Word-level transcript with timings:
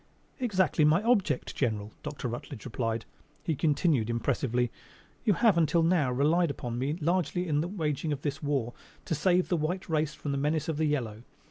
"Exactly 0.39 0.83
my 0.83 1.03
object, 1.03 1.53
general," 1.55 1.91
Dr. 2.01 2.27
Rutledge 2.27 2.65
replied. 2.65 3.05
He 3.43 3.53
continued 3.55 4.09
impressively: 4.09 4.71
"You 5.25 5.33
have 5.33 5.59
until 5.59 5.83
now 5.83 6.11
relied 6.11 6.49
upon 6.49 6.79
me 6.79 6.97
largely 6.99 7.47
in 7.47 7.61
the 7.61 7.67
waging 7.67 8.11
of 8.11 8.23
this 8.23 8.41
war 8.41 8.73
to 9.05 9.13
save 9.13 9.49
the 9.49 9.57
white 9.57 9.87
race 9.87 10.15
from 10.15 10.31
the 10.31 10.39
menace 10.39 10.67
of 10.67 10.77
the 10.77 10.85
yellow. 10.85 11.21